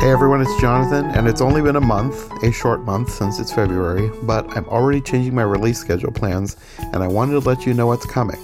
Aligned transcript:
Hey 0.00 0.12
everyone, 0.12 0.40
it's 0.40 0.60
Jonathan, 0.60 1.06
and 1.06 1.26
it's 1.26 1.40
only 1.40 1.60
been 1.60 1.74
a 1.74 1.80
month, 1.80 2.30
a 2.44 2.52
short 2.52 2.82
month 2.82 3.10
since 3.10 3.40
it's 3.40 3.52
February, 3.52 4.08
but 4.22 4.48
I'm 4.56 4.64
already 4.66 5.00
changing 5.00 5.34
my 5.34 5.42
release 5.42 5.80
schedule 5.80 6.12
plans, 6.12 6.56
and 6.78 7.02
I 7.02 7.08
wanted 7.08 7.32
to 7.32 7.40
let 7.40 7.66
you 7.66 7.74
know 7.74 7.88
what's 7.88 8.06
coming. 8.06 8.38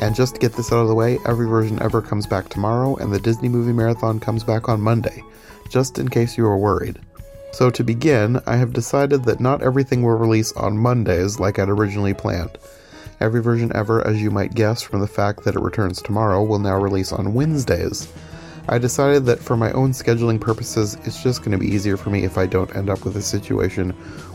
And 0.00 0.14
just 0.14 0.34
to 0.34 0.40
get 0.40 0.54
this 0.54 0.72
out 0.72 0.80
of 0.80 0.88
the 0.88 0.94
way, 0.94 1.18
every 1.26 1.46
version 1.46 1.82
ever 1.82 2.00
comes 2.00 2.26
back 2.26 2.48
tomorrow, 2.48 2.96
and 2.96 3.12
the 3.12 3.20
Disney 3.20 3.50
Movie 3.50 3.74
Marathon 3.74 4.20
comes 4.20 4.42
back 4.42 4.70
on 4.70 4.80
Monday, 4.80 5.22
just 5.68 5.98
in 5.98 6.08
case 6.08 6.38
you 6.38 6.44
were 6.44 6.56
worried. 6.56 6.98
So 7.52 7.68
to 7.68 7.84
begin, 7.84 8.40
I 8.46 8.56
have 8.56 8.72
decided 8.72 9.24
that 9.24 9.38
not 9.38 9.62
everything 9.62 10.02
will 10.02 10.16
release 10.16 10.50
on 10.52 10.78
Mondays 10.78 11.38
like 11.38 11.58
I'd 11.58 11.68
originally 11.68 12.14
planned. 12.14 12.56
Every 13.20 13.42
version 13.42 13.70
ever, 13.74 14.04
as 14.06 14.22
you 14.22 14.30
might 14.30 14.54
guess 14.54 14.80
from 14.80 15.00
the 15.00 15.06
fact 15.06 15.44
that 15.44 15.56
it 15.56 15.60
returns 15.60 16.00
tomorrow, 16.00 16.42
will 16.42 16.58
now 16.58 16.78
release 16.78 17.12
on 17.12 17.34
Wednesdays. 17.34 18.10
I 18.68 18.78
decided 18.78 19.24
that 19.26 19.40
for 19.40 19.56
my 19.56 19.72
own 19.72 19.92
scheduling 19.92 20.40
purposes, 20.40 20.96
it's 21.04 21.22
just 21.22 21.40
going 21.40 21.52
to 21.52 21.58
be 21.58 21.66
easier 21.66 21.96
for 21.96 22.10
me 22.10 22.24
if 22.24 22.38
I 22.38 22.46
don't 22.46 22.74
end 22.76 22.88
up 22.88 23.04
with 23.04 23.16
a 23.16 23.22
situation 23.22 23.90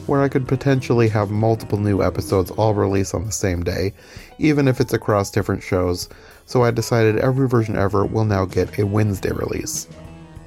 where 0.07 0.21
I 0.21 0.29
could 0.29 0.47
potentially 0.47 1.07
have 1.09 1.31
multiple 1.31 1.79
new 1.79 2.03
episodes 2.03 2.51
all 2.51 2.73
release 2.73 3.13
on 3.13 3.25
the 3.25 3.31
same 3.31 3.63
day, 3.63 3.93
even 4.37 4.67
if 4.67 4.79
it's 4.79 4.93
across 4.93 5.31
different 5.31 5.63
shows. 5.63 6.09
So 6.45 6.63
I 6.63 6.71
decided 6.71 7.17
every 7.17 7.47
version 7.47 7.75
ever 7.75 8.05
will 8.05 8.25
now 8.25 8.45
get 8.45 8.77
a 8.77 8.85
Wednesday 8.85 9.31
release. 9.31 9.87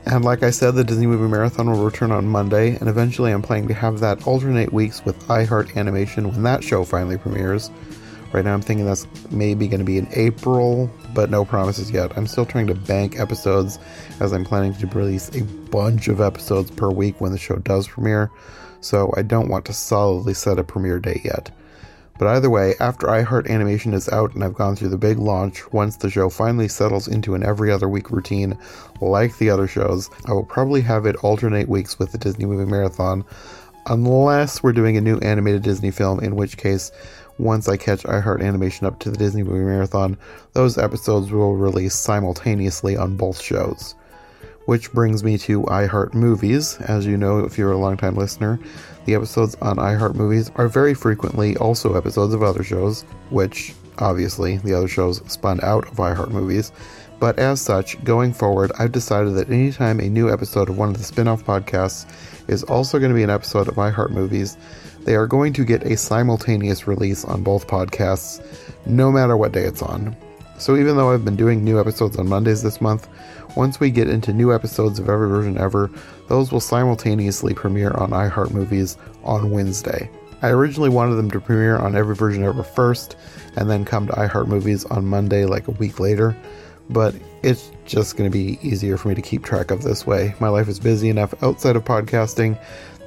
And 0.07 0.25
like 0.25 0.43
I 0.43 0.51
said, 0.51 0.75
the 0.75 0.85
Disney 0.85 1.07
Movie 1.07 1.31
Marathon 1.31 1.71
will 1.71 1.85
return 1.85 2.13
on 2.13 2.27
Monday, 2.27 2.77
and 2.77 2.89
eventually 2.89 3.33
I'm 3.33 3.43
planning 3.43 3.69
to 3.69 3.75
have 3.75 4.01
that 4.01 4.27
alternate 4.27 4.73
weeks 4.73 5.05
with 5.05 5.19
iHeart 5.29 5.77
Animation 5.77 6.31
when 6.31 6.43
that 6.45 6.65
show 6.65 6.85
finally 6.85 7.19
premieres. 7.19 7.71
Right 8.31 8.45
now, 8.45 8.53
I'm 8.53 8.61
thinking 8.61 8.85
that's 8.85 9.07
maybe 9.31 9.69
going 9.69 9.81
to 9.81 9.87
be 9.87 9.97
in 9.97 10.07
April, 10.13 10.91
but 11.15 11.31
no 11.31 11.47
promises 11.47 11.91
yet. 11.91 12.17
I'm 12.17 12.27
still 12.27 12.45
trying 12.45 12.67
to 12.67 12.75
bank 12.75 13.19
episodes 13.19 13.79
as 14.21 14.33
I'm 14.33 14.45
planning 14.45 14.75
to 14.75 14.87
release 14.89 15.35
a 15.35 15.45
bunch 15.45 16.09
of 16.09 16.21
episodes 16.21 16.71
per 16.71 16.91
week 16.91 17.23
when 17.23 17.33
the 17.33 17.39
show 17.39 17.57
does 17.57 17.89
premiere, 17.89 18.31
so 18.81 19.13
I 19.17 19.23
don't 19.23 19.49
want 19.49 19.65
to 19.67 19.73
solidly 19.73 20.35
set 20.35 20.59
a 20.59 20.65
premiere 20.65 20.99
date 21.01 21.25
yet. 21.25 21.51
But 22.19 22.29
either 22.29 22.51
way, 22.51 22.75
after 22.81 23.07
iHeart 23.07 23.49
Animation 23.49 23.95
is 23.95 24.09
out 24.09 24.35
and 24.35 24.43
I've 24.43 24.55
gone 24.55 24.77
through 24.77 24.89
the 24.89 24.99
big 24.99 25.19
launch, 25.19 25.73
once 25.73 25.97
the 25.97 26.11
show 26.11 26.29
finally 26.29 26.69
settles 26.69 27.09
into 27.09 27.35
an 27.35 27.45
every 27.45 27.71
other 27.71 27.89
week 27.89 28.11
routine 28.11 28.59
like 29.01 29.39
the 29.39 29.49
other 29.51 29.69
shows, 29.69 30.11
I 30.27 30.33
will 30.33 30.45
probably 30.45 30.81
have 30.83 31.07
it 31.07 31.17
alternate 31.17 31.69
weeks 31.69 31.99
with 31.99 32.13
the 32.13 32.19
Disney 32.19 32.45
Movie 32.45 32.69
Marathon, 32.69 33.25
unless 33.87 34.63
we're 34.63 34.73
doing 34.73 34.97
a 34.97 35.01
new 35.01 35.19
animated 35.19 35.63
Disney 35.63 35.93
film, 35.93 36.21
in 36.21 36.35
which 36.35 36.57
case 36.57 36.91
once 37.39 37.69
I 37.69 37.77
catch 37.77 38.03
iHeart 38.03 38.43
Animation 38.43 38.87
up 38.87 38.99
to 39.01 39.11
the 39.11 39.17
Disney 39.17 39.43
Movie 39.43 39.65
Marathon, 39.65 40.19
those 40.53 40.77
episodes 40.77 41.31
will 41.31 41.55
release 41.55 41.95
simultaneously 41.95 42.97
on 42.97 43.17
both 43.17 43.41
shows. 43.41 43.95
Which 44.67 44.93
brings 44.93 45.25
me 45.25 45.39
to 45.39 45.63
iHeart 45.63 46.15
Movies. 46.15 46.77
As 46.81 47.07
you 47.07 47.17
know, 47.17 47.39
if 47.39 47.57
you're 47.57 47.73
a 47.73 47.79
longtime 47.79 48.17
listener, 48.17 48.59
the 49.07 49.15
episodes 49.15 49.55
on 49.63 49.77
iHeart 49.77 50.15
Movies 50.15 50.51
are 50.57 50.69
very 50.69 50.93
frequently 50.93 51.57
also 51.57 51.95
episodes 51.95 52.35
of 52.35 52.43
other 52.43 52.63
shows, 52.63 53.03
which 53.31 53.73
obviously 53.99 54.59
the 54.59 54.75
other 54.75 54.89
shows 54.89 55.23
spun 55.31 55.61
out 55.63 55.89
of 55.89 55.97
iHeart 55.97 56.31
Movies. 56.31 56.73
But 57.21 57.39
as 57.39 57.61
such, 57.61 58.03
going 58.05 58.33
forward, 58.33 58.71
I've 58.79 58.93
decided 58.93 59.35
that 59.35 59.51
anytime 59.51 59.99
a 59.99 60.09
new 60.09 60.31
episode 60.31 60.69
of 60.69 60.79
one 60.79 60.91
of 60.91 60.99
the 60.99 61.05
spin 61.05 61.27
off 61.27 61.45
podcasts 61.45 62.07
is 62.49 62.63
also 62.65 62.99
going 62.99 63.11
to 63.11 63.17
be 63.17 63.25
an 63.25 63.31
episode 63.31 63.69
of 63.69 63.75
iHeart 63.75 64.11
Movies, 64.11 64.57
they 65.05 65.17
are 65.17 65.27
going 65.27 65.53
to 65.55 65.65
get 65.65 65.83
a 65.83 65.97
simultaneous 65.97 66.87
release 66.87 67.25
on 67.25 67.43
both 67.43 67.67
podcasts, 67.67 68.41
no 68.87 69.11
matter 69.11 69.37
what 69.37 69.53
day 69.53 69.65
it's 69.65 69.83
on. 69.83 70.17
So 70.59 70.77
even 70.77 70.97
though 70.97 71.13
I've 71.13 71.25
been 71.25 71.37
doing 71.37 71.65
new 71.65 71.81
episodes 71.81 72.17
on 72.19 72.29
Mondays 72.29 72.63
this 72.63 72.81
month, 72.81 73.09
once 73.57 73.81
we 73.81 73.91
get 73.91 74.09
into 74.09 74.33
new 74.33 74.53
episodes 74.53 74.99
of 74.99 75.09
Every 75.09 75.29
Version 75.29 75.57
Ever, 75.57 75.91
those 76.29 76.53
will 76.53 76.61
simultaneously 76.61 77.55
premiere 77.55 77.93
on 77.93 78.11
iHeartMovies 78.11 78.97
on 79.25 79.51
Wednesday. 79.51 80.11
I 80.43 80.51
originally 80.51 80.91
wanted 80.91 81.17
them 81.17 81.31
to 81.33 81.41
premiere 81.41 81.79
on 81.79 81.97
Every 81.97 82.15
Version 82.15 82.45
Ever 82.45 82.63
first, 82.63 83.17
and 83.57 83.69
then 83.69 83.85
come 83.85 84.07
to 84.07 84.13
iHeartMovies 84.13 84.91
on 84.91 85.07
Monday, 85.07 85.47
like 85.47 85.67
a 85.69 85.73
week 85.73 85.99
later, 85.99 86.37
but 86.91 87.15
it's 87.43 87.71
just 87.85 88.17
going 88.17 88.31
to 88.31 88.37
be 88.37 88.59
easier 88.63 88.97
for 88.97 89.09
me 89.09 89.15
to 89.15 89.23
keep 89.23 89.45
track 89.45 89.71
of 89.71 89.83
this 89.83 90.07
way. 90.07 90.35
My 90.41 90.49
life 90.49 90.69
is 90.69 90.79
busy 90.79 91.09
enough 91.09 91.35
outside 91.43 91.77
of 91.77 91.85
podcasting 91.85 92.59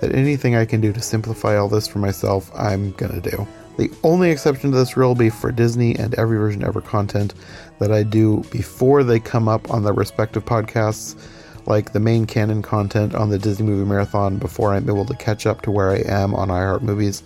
that 0.01 0.15
anything 0.15 0.55
I 0.55 0.65
can 0.65 0.81
do 0.81 0.91
to 0.91 1.01
simplify 1.01 1.55
all 1.57 1.69
this 1.69 1.87
for 1.87 1.99
myself, 1.99 2.51
I'm 2.55 2.91
gonna 2.93 3.21
do. 3.21 3.47
The 3.77 3.91
only 4.03 4.31
exception 4.31 4.71
to 4.71 4.77
this 4.77 4.97
rule 4.97 5.09
will 5.09 5.15
be 5.15 5.29
for 5.29 5.51
Disney 5.51 5.95
and 5.95 6.13
every 6.15 6.37
version 6.37 6.63
ever 6.63 6.81
content 6.81 7.35
that 7.79 7.91
I 7.91 8.03
do 8.03 8.43
before 8.51 9.03
they 9.03 9.19
come 9.19 9.47
up 9.47 9.71
on 9.71 9.83
their 9.83 9.93
respective 9.93 10.43
podcasts, 10.43 11.15
like 11.67 11.93
the 11.93 11.99
main 11.99 12.25
canon 12.25 12.63
content 12.63 13.13
on 13.13 13.29
the 13.29 13.37
Disney 13.37 13.67
Movie 13.67 13.87
Marathon 13.87 14.37
before 14.37 14.73
I'm 14.73 14.89
able 14.89 15.05
to 15.05 15.15
catch 15.15 15.45
up 15.45 15.61
to 15.61 15.71
where 15.71 15.91
I 15.91 15.99
am 15.99 16.33
on 16.33 16.49
iHeart 16.49 16.81
Movies, 16.81 17.21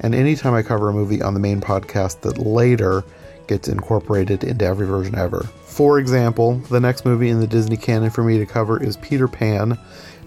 and 0.00 0.14
anytime 0.14 0.52
I 0.52 0.62
cover 0.62 0.90
a 0.90 0.92
movie 0.92 1.22
on 1.22 1.32
the 1.32 1.40
main 1.40 1.62
podcast 1.62 2.20
that 2.20 2.38
later 2.38 3.02
gets 3.46 3.68
incorporated 3.68 4.44
into 4.44 4.64
every 4.64 4.86
version 4.86 5.16
ever. 5.16 5.42
For 5.64 5.98
example, 5.98 6.56
the 6.70 6.80
next 6.80 7.04
movie 7.04 7.30
in 7.30 7.40
the 7.40 7.46
Disney 7.46 7.76
canon 7.76 8.10
for 8.10 8.22
me 8.22 8.38
to 8.38 8.46
cover 8.46 8.82
is 8.82 8.96
Peter 8.98 9.26
Pan, 9.26 9.78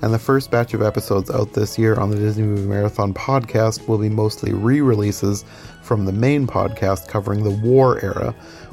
and 0.01 0.13
the 0.13 0.19
first 0.19 0.51
batch 0.51 0.73
of 0.73 0.81
episodes 0.81 1.29
out 1.29 1.53
this 1.53 1.77
year 1.77 1.95
on 1.95 2.09
the 2.09 2.17
Disney 2.17 2.43
Movie 2.43 2.67
Marathon 2.67 3.13
podcast 3.13 3.87
will 3.87 3.97
be 3.97 4.09
mostly 4.09 4.53
re 4.53 4.81
releases 4.81 5.45
from 5.81 6.05
the 6.05 6.11
main 6.11 6.47
podcast 6.47 7.07
covering 7.07 7.43
the 7.43 7.51
war 7.67 7.99
era, 8.03 8.31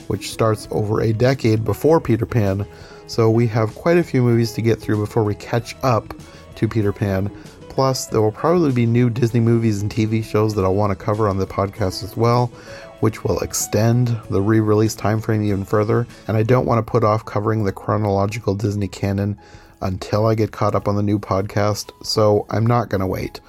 which 0.08 0.30
starts 0.30 0.66
over 0.70 1.00
a 1.00 1.12
decade 1.12 1.64
before 1.64 2.00
Peter 2.00 2.26
Pan. 2.26 2.66
So 3.06 3.30
we 3.30 3.46
have 3.48 3.74
quite 3.74 3.98
a 3.98 4.02
few 4.02 4.22
movies 4.22 4.52
to 4.52 4.62
get 4.62 4.80
through 4.80 4.98
before 4.98 5.24
we 5.24 5.34
catch 5.34 5.76
up 5.82 6.14
to 6.56 6.68
Peter 6.68 6.92
Pan. 6.92 7.30
Plus, 7.68 8.06
there 8.06 8.20
will 8.20 8.32
probably 8.32 8.72
be 8.72 8.84
new 8.84 9.08
Disney 9.08 9.40
movies 9.40 9.80
and 9.80 9.90
TV 9.90 10.22
shows 10.22 10.54
that 10.54 10.64
I'll 10.64 10.74
want 10.74 10.90
to 10.90 11.04
cover 11.04 11.28
on 11.28 11.38
the 11.38 11.46
podcast 11.46 12.04
as 12.04 12.16
well, 12.16 12.52
which 13.02 13.24
will 13.24 13.40
extend 13.40 14.16
the 14.30 14.40
re 14.40 14.60
release 14.60 14.94
timeframe 14.94 15.44
even 15.44 15.64
further. 15.64 16.06
And 16.28 16.36
I 16.36 16.44
don't 16.44 16.66
want 16.66 16.78
to 16.78 16.88
put 16.88 17.02
off 17.02 17.24
covering 17.24 17.64
the 17.64 17.72
chronological 17.72 18.54
Disney 18.54 18.86
canon 18.86 19.36
until 19.80 20.24
I 20.24 20.36
get 20.36 20.52
caught 20.52 20.76
up 20.76 20.86
on 20.86 20.94
the 20.94 21.02
new 21.02 21.18
podcast, 21.18 21.90
so 22.06 22.46
I'm 22.48 22.64
not 22.64 22.90
going 22.90 23.00
to 23.00 23.06
wait. 23.08 23.40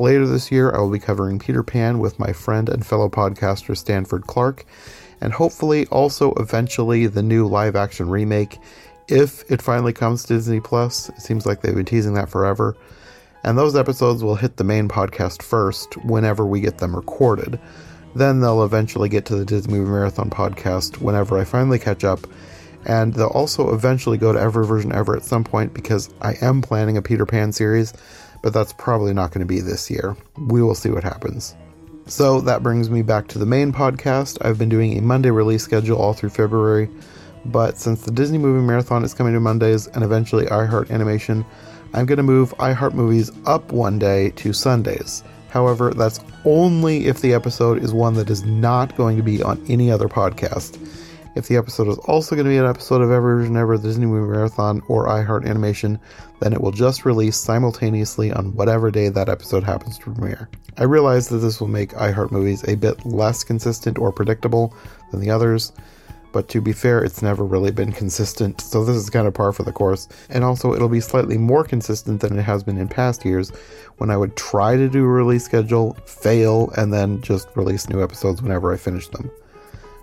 Later 0.00 0.26
this 0.26 0.50
year, 0.50 0.74
I 0.74 0.80
will 0.80 0.90
be 0.90 0.98
covering 0.98 1.38
Peter 1.38 1.62
Pan 1.62 2.00
with 2.00 2.18
my 2.18 2.32
friend 2.32 2.68
and 2.68 2.84
fellow 2.84 3.08
podcaster 3.08 3.76
Stanford 3.76 4.26
Clark, 4.26 4.66
and 5.20 5.32
hopefully 5.32 5.86
also 5.86 6.34
eventually 6.34 7.06
the 7.06 7.22
new 7.22 7.46
live 7.46 7.76
action 7.76 8.10
remake 8.10 8.58
if 9.06 9.48
it 9.48 9.62
finally 9.62 9.92
comes 9.92 10.24
to 10.24 10.34
Disney 10.34 10.58
Plus. 10.58 11.10
It 11.10 11.20
seems 11.20 11.46
like 11.46 11.60
they've 11.60 11.76
been 11.76 11.84
teasing 11.84 12.14
that 12.14 12.28
forever. 12.28 12.76
And 13.44 13.56
those 13.56 13.76
episodes 13.76 14.24
will 14.24 14.34
hit 14.34 14.56
the 14.56 14.64
main 14.64 14.88
podcast 14.88 15.42
first 15.42 15.96
whenever 15.98 16.44
we 16.44 16.60
get 16.60 16.78
them 16.78 16.96
recorded. 16.96 17.60
Then 18.16 18.40
they'll 18.40 18.64
eventually 18.64 19.10
get 19.10 19.26
to 19.26 19.36
the 19.36 19.44
Disney 19.44 19.74
Movie 19.74 19.90
Marathon 19.90 20.30
podcast 20.30 21.02
whenever 21.02 21.38
I 21.38 21.44
finally 21.44 21.78
catch 21.78 22.02
up 22.02 22.26
and 22.86 23.12
they'll 23.12 23.26
also 23.26 23.74
eventually 23.74 24.16
go 24.16 24.32
to 24.32 24.40
every 24.40 24.64
version 24.64 24.92
ever 24.92 25.14
at 25.16 25.24
some 25.24 25.44
point 25.44 25.74
because 25.74 26.08
I 26.22 26.34
am 26.40 26.62
planning 26.62 26.96
a 26.96 27.02
Peter 27.02 27.26
Pan 27.26 27.52
series, 27.52 27.92
but 28.42 28.54
that's 28.54 28.72
probably 28.72 29.12
not 29.12 29.32
going 29.32 29.40
to 29.40 29.46
be 29.46 29.60
this 29.60 29.90
year. 29.90 30.16
We 30.38 30.62
will 30.62 30.74
see 30.74 30.88
what 30.88 31.04
happens. 31.04 31.54
So 32.06 32.40
that 32.42 32.62
brings 32.62 32.88
me 32.88 33.02
back 33.02 33.26
to 33.28 33.38
the 33.38 33.44
main 33.44 33.72
podcast. 33.72 34.38
I've 34.40 34.58
been 34.58 34.68
doing 34.68 34.96
a 34.96 35.02
Monday 35.02 35.30
release 35.30 35.64
schedule 35.64 35.98
all 35.98 36.14
through 36.14 36.30
February, 36.30 36.88
but 37.44 37.76
since 37.76 38.02
the 38.02 38.12
Disney 38.12 38.38
Movie 38.38 38.64
Marathon 38.64 39.04
is 39.04 39.12
coming 39.12 39.34
to 39.34 39.40
Mondays 39.40 39.88
and 39.88 40.04
eventually 40.04 40.46
iHeart 40.46 40.90
Animation, 40.90 41.44
I'm 41.92 42.06
going 42.06 42.16
to 42.18 42.22
move 42.22 42.54
iHeart 42.58 42.94
Movies 42.94 43.32
up 43.44 43.72
one 43.72 43.98
day 43.98 44.30
to 44.36 44.52
Sundays. 44.52 45.24
However, 45.56 45.94
that's 45.94 46.20
only 46.44 47.06
if 47.06 47.22
the 47.22 47.32
episode 47.32 47.82
is 47.82 47.94
one 47.94 48.12
that 48.16 48.28
is 48.28 48.44
not 48.44 48.94
going 48.94 49.16
to 49.16 49.22
be 49.22 49.42
on 49.42 49.64
any 49.70 49.90
other 49.90 50.06
podcast. 50.06 50.78
If 51.34 51.48
the 51.48 51.56
episode 51.56 51.88
is 51.88 51.96
also 51.96 52.36
going 52.36 52.44
to 52.44 52.50
be 52.50 52.58
an 52.58 52.66
episode 52.66 53.00
of 53.00 53.10
Every 53.10 53.36
Version 53.36 53.56
Ever, 53.56 53.78
the 53.78 53.88
Disney 53.88 54.04
Movie 54.04 54.30
Marathon, 54.30 54.82
or 54.88 55.06
iHeart 55.06 55.48
Animation, 55.48 55.98
then 56.40 56.52
it 56.52 56.60
will 56.60 56.72
just 56.72 57.06
release 57.06 57.38
simultaneously 57.38 58.30
on 58.30 58.54
whatever 58.54 58.90
day 58.90 59.08
that 59.08 59.30
episode 59.30 59.64
happens 59.64 59.96
to 59.96 60.12
premiere. 60.12 60.50
I 60.76 60.84
realize 60.84 61.30
that 61.30 61.38
this 61.38 61.58
will 61.58 61.68
make 61.68 61.92
iHeart 61.92 62.32
movies 62.32 62.62
a 62.68 62.74
bit 62.74 63.06
less 63.06 63.42
consistent 63.42 63.96
or 63.96 64.12
predictable 64.12 64.74
than 65.10 65.20
the 65.20 65.30
others, 65.30 65.72
but 66.36 66.48
to 66.48 66.60
be 66.60 66.74
fair, 66.74 67.02
it's 67.02 67.22
never 67.22 67.46
really 67.46 67.70
been 67.70 67.92
consistent, 67.92 68.60
so 68.60 68.84
this 68.84 68.94
is 68.94 69.08
kind 69.08 69.26
of 69.26 69.32
par 69.32 69.54
for 69.54 69.62
the 69.62 69.72
course. 69.72 70.06
And 70.28 70.44
also, 70.44 70.74
it'll 70.74 70.90
be 70.90 71.00
slightly 71.00 71.38
more 71.38 71.64
consistent 71.64 72.20
than 72.20 72.38
it 72.38 72.42
has 72.42 72.62
been 72.62 72.76
in 72.76 72.88
past 72.88 73.24
years 73.24 73.52
when 73.96 74.10
I 74.10 74.18
would 74.18 74.36
try 74.36 74.76
to 74.76 74.86
do 74.86 75.02
a 75.02 75.08
release 75.08 75.46
schedule, 75.46 75.94
fail, 76.04 76.68
and 76.76 76.92
then 76.92 77.22
just 77.22 77.48
release 77.56 77.88
new 77.88 78.02
episodes 78.02 78.42
whenever 78.42 78.70
I 78.70 78.76
finish 78.76 79.08
them. 79.08 79.30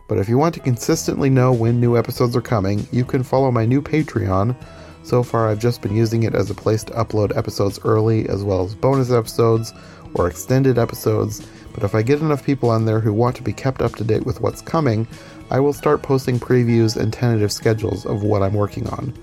But 0.09 0.17
if 0.17 0.27
you 0.27 0.39
want 0.39 0.55
to 0.55 0.59
consistently 0.59 1.29
know 1.29 1.53
when 1.53 1.79
new 1.79 1.95
episodes 1.95 2.35
are 2.35 2.41
coming, 2.41 2.87
you 2.91 3.05
can 3.05 3.21
follow 3.21 3.51
my 3.51 3.67
new 3.67 3.83
Patreon. 3.83 4.55
So 5.03 5.21
far, 5.21 5.47
I've 5.47 5.59
just 5.59 5.83
been 5.83 5.95
using 5.95 6.23
it 6.23 6.33
as 6.33 6.49
a 6.49 6.55
place 6.55 6.83
to 6.85 6.93
upload 6.93 7.37
episodes 7.37 7.79
early, 7.85 8.27
as 8.27 8.43
well 8.43 8.65
as 8.65 8.73
bonus 8.73 9.11
episodes 9.11 9.71
or 10.15 10.27
extended 10.27 10.77
episodes. 10.77 11.45
But 11.73 11.83
if 11.83 11.95
I 11.95 12.01
get 12.01 12.21
enough 12.21 12.45
people 12.45 12.69
on 12.69 12.85
there 12.85 12.99
who 12.99 13.13
want 13.13 13.35
to 13.37 13.43
be 13.43 13.53
kept 13.53 13.81
up 13.81 13.95
to 13.95 14.03
date 14.03 14.25
with 14.25 14.41
what's 14.41 14.61
coming, 14.61 15.07
I 15.49 15.59
will 15.59 15.73
start 15.73 16.03
posting 16.03 16.39
previews 16.39 16.95
and 16.95 17.11
tentative 17.11 17.51
schedules 17.51 18.05
of 18.05 18.23
what 18.23 18.43
I'm 18.43 18.53
working 18.53 18.87
on. 18.89 19.13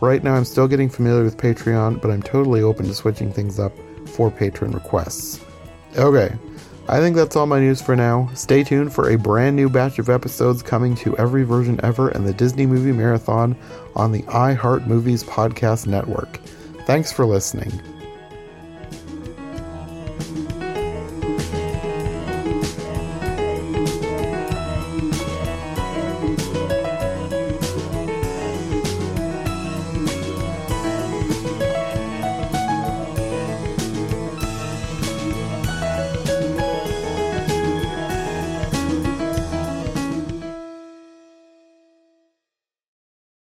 Right 0.00 0.22
now, 0.22 0.34
I'm 0.34 0.44
still 0.44 0.68
getting 0.68 0.90
familiar 0.90 1.24
with 1.24 1.38
Patreon, 1.38 2.00
but 2.00 2.10
I'm 2.10 2.22
totally 2.22 2.62
open 2.62 2.86
to 2.86 2.94
switching 2.94 3.32
things 3.32 3.58
up 3.58 3.72
for 4.06 4.30
patron 4.30 4.72
requests. 4.72 5.40
Okay, 5.96 6.36
I 6.88 6.98
think 6.98 7.16
that's 7.16 7.36
all 7.36 7.46
my 7.46 7.60
news 7.60 7.80
for 7.80 7.96
now. 7.96 8.28
Stay 8.34 8.62
tuned 8.62 8.92
for 8.92 9.08
a 9.08 9.16
brand 9.16 9.56
new 9.56 9.70
batch 9.70 9.98
of 9.98 10.10
episodes 10.10 10.62
coming 10.62 10.94
to 10.96 11.16
every 11.16 11.42
version 11.42 11.80
ever 11.82 12.10
and 12.10 12.26
the 12.26 12.34
Disney 12.34 12.66
Movie 12.66 12.92
Marathon 12.92 13.56
on 13.96 14.12
the 14.12 14.22
iHeart 14.24 14.86
Movies 14.86 15.24
Podcast 15.24 15.86
Network. 15.86 16.38
Thanks 16.86 17.10
for 17.10 17.24
listening. 17.24 17.72